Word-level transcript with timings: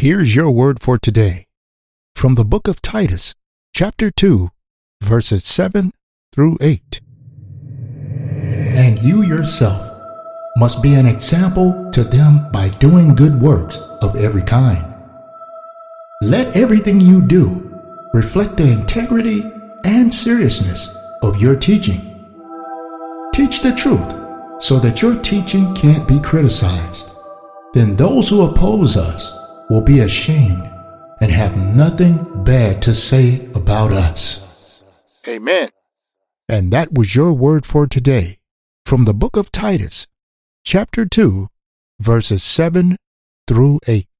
Here's 0.00 0.34
your 0.34 0.50
word 0.50 0.80
for 0.80 0.96
today 0.96 1.44
from 2.14 2.34
the 2.34 2.42
book 2.42 2.66
of 2.66 2.80
Titus, 2.80 3.34
chapter 3.74 4.10
2, 4.10 4.48
verses 5.02 5.44
7 5.44 5.92
through 6.32 6.56
8. 6.62 7.02
And 8.78 8.98
you 9.02 9.22
yourself 9.22 9.90
must 10.56 10.82
be 10.82 10.94
an 10.94 11.04
example 11.04 11.90
to 11.92 12.02
them 12.02 12.50
by 12.50 12.70
doing 12.70 13.14
good 13.14 13.42
works 13.42 13.78
of 14.00 14.16
every 14.16 14.40
kind. 14.40 14.82
Let 16.22 16.56
everything 16.56 17.02
you 17.02 17.20
do 17.20 17.70
reflect 18.14 18.56
the 18.56 18.72
integrity 18.72 19.52
and 19.84 20.14
seriousness 20.14 20.96
of 21.22 21.42
your 21.42 21.56
teaching. 21.56 22.00
Teach 23.34 23.60
the 23.60 23.74
truth 23.74 24.62
so 24.62 24.78
that 24.78 25.02
your 25.02 25.20
teaching 25.20 25.74
can't 25.74 26.08
be 26.08 26.18
criticized. 26.20 27.10
Then 27.74 27.96
those 27.96 28.30
who 28.30 28.50
oppose 28.50 28.96
us 28.96 29.36
will 29.70 29.80
be 29.80 30.00
ashamed 30.00 30.68
and 31.20 31.30
have 31.30 31.56
nothing 31.56 32.44
bad 32.44 32.82
to 32.82 32.92
say 32.92 33.46
about 33.54 33.92
us. 33.92 34.82
Amen. 35.28 35.68
And 36.48 36.72
that 36.72 36.92
was 36.92 37.14
your 37.14 37.32
word 37.32 37.64
for 37.64 37.86
today 37.86 38.38
from 38.84 39.04
the 39.04 39.14
book 39.14 39.36
of 39.36 39.52
Titus, 39.52 40.08
chapter 40.64 41.06
2, 41.06 41.46
verses 42.00 42.42
7 42.42 42.96
through 43.46 43.78
8. 43.86 44.19